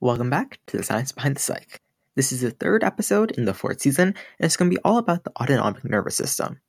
Welcome 0.00 0.30
back 0.30 0.60
to 0.68 0.76
the 0.76 0.84
Science 0.84 1.10
Behind 1.10 1.34
the 1.34 1.40
Psych. 1.40 1.80
This 2.14 2.30
is 2.30 2.42
the 2.42 2.52
third 2.52 2.84
episode 2.84 3.32
in 3.32 3.46
the 3.46 3.52
fourth 3.52 3.80
season, 3.80 4.06
and 4.06 4.14
it's 4.38 4.56
going 4.56 4.70
to 4.70 4.76
be 4.76 4.80
all 4.84 4.96
about 4.96 5.24
the 5.24 5.32
autonomic 5.42 5.84
nervous 5.84 6.16
system. 6.16 6.60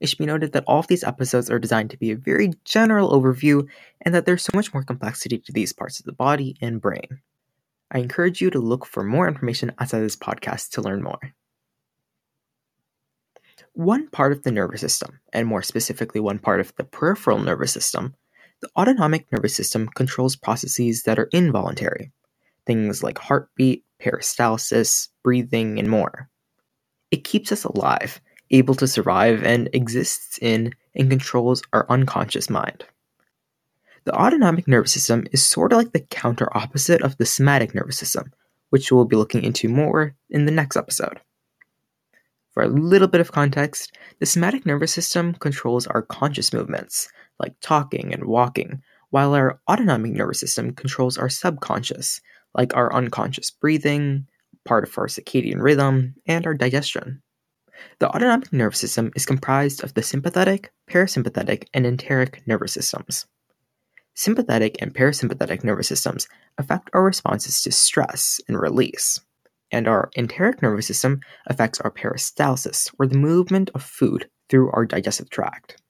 It 0.00 0.08
should 0.08 0.16
be 0.16 0.24
noted 0.24 0.52
that 0.52 0.64
all 0.66 0.78
of 0.78 0.86
these 0.86 1.04
episodes 1.04 1.50
are 1.50 1.58
designed 1.58 1.90
to 1.90 1.98
be 1.98 2.12
a 2.12 2.16
very 2.16 2.52
general 2.64 3.10
overview, 3.10 3.68
and 4.00 4.14
that 4.14 4.24
there's 4.24 4.42
so 4.42 4.52
much 4.54 4.72
more 4.72 4.82
complexity 4.82 5.36
to 5.36 5.52
these 5.52 5.74
parts 5.74 6.00
of 6.00 6.06
the 6.06 6.14
body 6.14 6.56
and 6.62 6.80
brain. 6.80 7.20
I 7.90 7.98
encourage 7.98 8.40
you 8.40 8.48
to 8.48 8.58
look 8.58 8.86
for 8.86 9.04
more 9.04 9.28
information 9.28 9.72
outside 9.78 10.00
this 10.00 10.16
podcast 10.16 10.70
to 10.70 10.80
learn 10.80 11.02
more. 11.02 11.34
One 13.74 14.08
part 14.08 14.32
of 14.32 14.44
the 14.44 14.50
nervous 14.50 14.80
system, 14.80 15.20
and 15.34 15.46
more 15.46 15.62
specifically, 15.62 16.22
one 16.22 16.38
part 16.38 16.60
of 16.60 16.74
the 16.76 16.84
peripheral 16.84 17.38
nervous 17.38 17.72
system, 17.72 18.14
the 18.62 18.70
autonomic 18.78 19.30
nervous 19.30 19.54
system 19.54 19.90
controls 19.94 20.36
processes 20.36 21.02
that 21.02 21.18
are 21.18 21.28
involuntary, 21.32 22.12
things 22.66 23.02
like 23.02 23.18
heartbeat, 23.18 23.84
peristalsis, 24.00 25.08
breathing, 25.22 25.78
and 25.78 25.88
more. 25.88 26.28
It 27.10 27.24
keeps 27.24 27.52
us 27.52 27.64
alive, 27.64 28.20
able 28.50 28.74
to 28.76 28.86
survive, 28.86 29.42
and 29.42 29.68
exists 29.72 30.38
in 30.40 30.72
and 30.94 31.10
controls 31.10 31.62
our 31.72 31.86
unconscious 31.88 32.50
mind. 32.50 32.84
The 34.04 34.14
autonomic 34.14 34.66
nervous 34.66 34.92
system 34.92 35.26
is 35.30 35.46
sort 35.46 35.72
of 35.72 35.78
like 35.78 35.92
the 35.92 36.00
counter 36.00 36.54
opposite 36.56 37.02
of 37.02 37.16
the 37.18 37.26
somatic 37.26 37.74
nervous 37.74 37.98
system, 37.98 38.32
which 38.70 38.90
we'll 38.90 39.04
be 39.04 39.16
looking 39.16 39.44
into 39.44 39.68
more 39.68 40.14
in 40.30 40.44
the 40.44 40.52
next 40.52 40.76
episode. 40.76 41.20
For 42.52 42.62
a 42.62 42.68
little 42.68 43.08
bit 43.08 43.20
of 43.20 43.32
context, 43.32 43.96
the 44.18 44.26
somatic 44.26 44.66
nervous 44.66 44.92
system 44.92 45.34
controls 45.34 45.86
our 45.86 46.02
conscious 46.02 46.52
movements, 46.52 47.08
like 47.38 47.54
talking 47.60 48.12
and 48.12 48.24
walking, 48.24 48.82
while 49.10 49.34
our 49.34 49.60
autonomic 49.70 50.12
nervous 50.12 50.40
system 50.40 50.72
controls 50.72 51.16
our 51.16 51.28
subconscious, 51.28 52.20
like 52.54 52.76
our 52.76 52.92
unconscious 52.92 53.50
breathing, 53.50 54.26
part 54.64 54.84
of 54.84 54.96
our 54.98 55.06
circadian 55.06 55.60
rhythm, 55.60 56.14
and 56.26 56.46
our 56.46 56.54
digestion. 56.54 57.22
The 57.98 58.08
autonomic 58.08 58.52
nervous 58.52 58.80
system 58.80 59.10
is 59.16 59.26
comprised 59.26 59.82
of 59.82 59.94
the 59.94 60.02
sympathetic, 60.02 60.72
parasympathetic, 60.90 61.64
and 61.74 61.86
enteric 61.86 62.42
nervous 62.46 62.72
systems. 62.72 63.26
Sympathetic 64.14 64.76
and 64.80 64.94
parasympathetic 64.94 65.64
nervous 65.64 65.88
systems 65.88 66.28
affect 66.58 66.90
our 66.92 67.02
responses 67.02 67.62
to 67.62 67.72
stress 67.72 68.40
and 68.46 68.60
release, 68.60 69.20
and 69.70 69.88
our 69.88 70.10
enteric 70.16 70.62
nervous 70.62 70.86
system 70.86 71.20
affects 71.46 71.80
our 71.80 71.90
peristalsis, 71.90 72.94
or 72.98 73.06
the 73.06 73.18
movement 73.18 73.70
of 73.74 73.82
food 73.82 74.28
through 74.48 74.70
our 74.72 74.84
digestive 74.84 75.30
tract. 75.30 75.81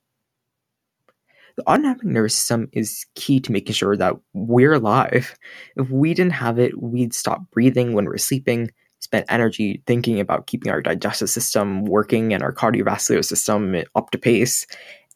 The 1.56 1.68
autonomic 1.68 2.04
nervous 2.04 2.34
system 2.34 2.68
is 2.72 3.04
key 3.14 3.40
to 3.40 3.52
making 3.52 3.74
sure 3.74 3.96
that 3.96 4.14
we're 4.32 4.72
alive. 4.72 5.36
If 5.76 5.90
we 5.90 6.14
didn't 6.14 6.32
have 6.32 6.58
it, 6.58 6.80
we'd 6.80 7.14
stop 7.14 7.50
breathing 7.50 7.92
when 7.92 8.06
we're 8.06 8.18
sleeping, 8.18 8.70
spend 9.00 9.26
energy 9.28 9.82
thinking 9.86 10.20
about 10.20 10.46
keeping 10.46 10.72
our 10.72 10.80
digestive 10.80 11.28
system 11.28 11.84
working 11.84 12.32
and 12.32 12.42
our 12.42 12.54
cardiovascular 12.54 13.24
system 13.24 13.76
up 13.94 14.10
to 14.10 14.18
pace, 14.18 14.66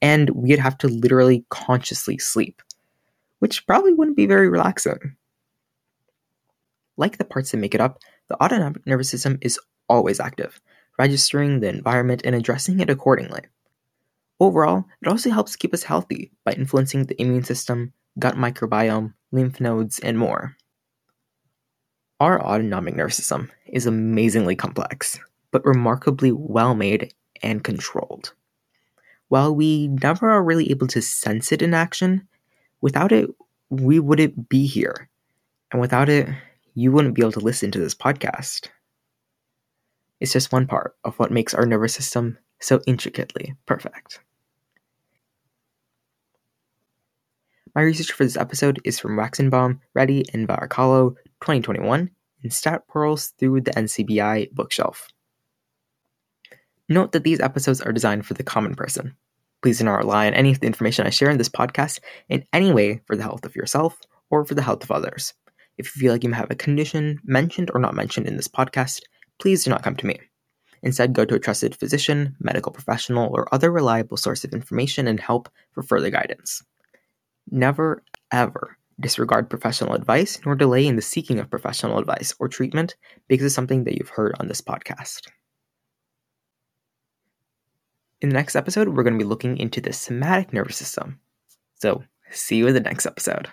and 0.03 0.31
we'd 0.31 0.59
have 0.59 0.77
to 0.79 0.89
literally 0.89 1.45
consciously 1.49 2.19
sleep, 2.19 2.61
which 3.39 3.67
probably 3.67 3.95
wouldn't 3.95 4.17
be 4.17 4.27
very 4.27 4.49
relaxing. 4.49 5.17
Like 6.99 7.19
the 7.19 7.25
parts 7.25 7.51
that 7.51 7.59
make 7.59 7.75
it 7.75 7.81
up, 7.81 7.99
the 8.29 8.43
autonomic 8.43 8.87
nervous 8.87 9.09
system 9.09 9.39
is 9.41 9.59
always 9.89 10.21
active, 10.21 10.61
registering 10.99 11.61
the 11.61 11.69
environment 11.69 12.23
and 12.25 12.35
addressing 12.35 12.81
it 12.81 12.91
accordingly. 12.91 13.41
Overall, 14.39 14.85
it 15.01 15.09
also 15.09 15.31
helps 15.31 15.57
keep 15.57 15.73
us 15.73 15.83
healthy 15.83 16.31
by 16.45 16.53
influencing 16.53 17.05
the 17.05 17.21
immune 17.21 17.45
system, 17.45 17.93
gut 18.19 18.35
microbiome, 18.35 19.15
lymph 19.33 19.61
nodes, 19.61 19.99
and 20.01 20.19
more. 20.19 20.57
Our 22.21 22.41
autonomic 22.41 22.97
nervous 22.97 23.17
system 23.17 23.51
is 23.67 23.87
amazingly 23.87 24.57
complex, 24.57 25.19
but 25.51 25.65
remarkably 25.65 26.33
well 26.33 26.75
made 26.75 27.15
and 27.43 27.65
controlled. 27.65 28.33
While 29.29 29.55
we 29.55 29.89
never 29.89 30.31
are 30.31 30.43
really 30.43 30.71
able 30.71 30.87
to 30.89 31.03
sense 31.03 31.51
it 31.51 31.63
in 31.63 31.75
action, 31.75 32.29
without 32.81 33.13
it, 33.13 33.29
we 33.71 33.99
wouldn't 33.99 34.49
be 34.49 34.67
here. 34.67 35.09
And 35.73 35.81
without 35.81 36.09
it, 36.09 36.29
you 36.75 36.93
wouldn't 36.93 37.15
be 37.15 37.23
able 37.23 37.33
to 37.33 37.41
listen 37.41 37.71
to 37.73 37.79
this 37.79 37.95
podcast. 37.95 38.69
It's 40.21 40.33
just 40.33 40.53
one 40.53 40.67
part 40.67 40.95
of 41.05 41.19
what 41.19 41.33
makes 41.33 41.55
our 41.55 41.67
nervous 41.67 41.95
system 41.95 42.39
so 42.61 42.81
intricately 42.87 43.55
perfect. 43.67 44.21
My 47.75 47.83
research 47.83 48.13
for 48.13 48.25
this 48.25 48.39
episode 48.39 48.81
is 48.85 48.99
from 48.99 49.19
Waxenbaum, 49.19 49.81
Reddy, 49.95 50.25
and 50.33 50.49
Varacallo, 50.49 51.15
2021, 51.43 52.11
and 52.43 52.53
Stat 52.53 52.89
Pearls 52.89 53.35
through 53.39 53.61
the 53.61 53.73
NCBI 53.73 54.53
bookshelf. 54.53 55.09
Note 56.89 57.13
that 57.13 57.25
these 57.25 57.41
episodes 57.41 57.83
are 57.83 57.93
designed 57.93 58.25
for 58.25 58.35
the 58.35 58.43
common 58.43 58.75
person. 58.75 59.15
Please 59.61 59.79
do 59.79 59.85
not 59.85 59.99
rely 59.99 60.27
on 60.27 60.35
any 60.35 60.53
of 60.53 60.61
the 60.61 60.67
information 60.67 61.07
I 61.07 61.11
share 61.11 61.29
in 61.29 61.39
this 61.39 61.49
podcast 61.49 61.99
in 62.29 62.45
any 62.53 62.73
way 62.73 63.03
for 63.07 63.17
the 63.17 63.23
health 63.23 63.45
of 63.45 63.57
yourself 63.57 63.99
or 64.31 64.45
for 64.45 64.55
the 64.55 64.63
health 64.63 64.83
of 64.83 64.91
others. 64.91 65.35
If 65.77 65.95
you 65.95 66.01
feel 66.01 66.13
like 66.13 66.25
you 66.25 66.33
have 66.33 66.51
a 66.51 66.55
condition 66.55 67.21
mentioned 67.25 67.71
or 67.75 67.81
not 67.81 67.95
mentioned 67.95 68.27
in 68.27 68.37
this 68.37 68.49
podcast, 68.49 69.01
please 69.39 69.65
do 69.65 69.71
not 69.71 69.83
come 69.83 69.97
to 69.97 70.07
me. 70.07 70.19
Instead, 70.83 71.13
go 71.13 71.25
to 71.25 71.35
a 71.35 71.39
trusted 71.39 71.75
physician, 71.75 72.37
medical 72.41 72.73
professional, 72.73 73.29
or 73.33 73.53
other 73.55 73.71
reliable 73.71 74.17
source 74.17 74.45
of 74.45 74.53
information 74.53 75.07
and 75.09 75.21
help 75.21 75.49
for 75.73 75.83
further 75.83 76.11
guidance. 76.11 76.63
Never, 77.51 78.03
ever 78.33 78.77
disregard 78.99 79.51
professional 79.51 79.95
advice 79.95 80.41
nor 80.45 80.55
delay 80.55 80.87
in 80.87 80.97
the 80.97 81.03
seeking 81.03 81.39
of 81.39 81.51
professional 81.51 81.99
advice 81.99 82.35
or 82.39 82.49
treatment 82.49 82.97
because 83.29 83.47
of 83.47 83.53
something 83.53 83.85
that 83.85 83.95
you've 83.97 84.09
heard 84.09 84.35
on 84.41 84.49
this 84.49 84.61
podcast. 84.61 85.29
In 88.23 88.31
the 88.31 88.35
next 88.35 88.57
episode, 88.57 88.89
we're 88.89 89.03
going 89.03 89.19
to 89.19 89.23
be 89.23 89.29
looking 89.29 89.59
into 89.59 89.81
the 89.81 89.93
somatic 89.93 90.53
nervous 90.53 90.77
system. 90.77 91.21
So, 91.75 92.03
see 92.31 92.57
you 92.57 92.67
in 92.67 92.75
the 92.75 92.81
next 92.81 93.05
episode. 93.05 93.49